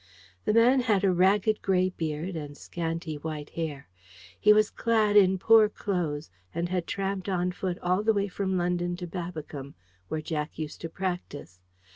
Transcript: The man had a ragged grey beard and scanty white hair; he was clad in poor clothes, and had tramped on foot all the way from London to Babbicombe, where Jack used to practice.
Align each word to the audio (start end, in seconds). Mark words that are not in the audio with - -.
The 0.45 0.53
man 0.55 0.79
had 0.79 1.03
a 1.03 1.11
ragged 1.13 1.61
grey 1.61 1.89
beard 1.91 2.35
and 2.35 2.57
scanty 2.57 3.19
white 3.19 3.51
hair; 3.51 3.87
he 4.39 4.51
was 4.51 4.71
clad 4.71 5.15
in 5.15 5.37
poor 5.37 5.69
clothes, 5.69 6.31
and 6.55 6.69
had 6.69 6.87
tramped 6.87 7.29
on 7.29 7.51
foot 7.51 7.77
all 7.83 8.01
the 8.01 8.11
way 8.11 8.27
from 8.27 8.57
London 8.57 8.95
to 8.97 9.05
Babbicombe, 9.05 9.75
where 10.07 10.23
Jack 10.23 10.57
used 10.57 10.81
to 10.81 10.89
practice. 10.89 11.61